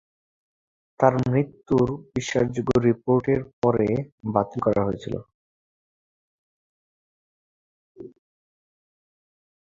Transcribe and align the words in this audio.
তার 0.99 1.13
মৃত্যুর 1.25 1.87
বিশ্বাসযোগ্য 2.15 2.71
রিপোর্টের 2.87 3.41
পরে 3.61 3.87
বাতিল 4.33 4.59
করা 4.65 4.81
হয়েছিল। 4.87 5.15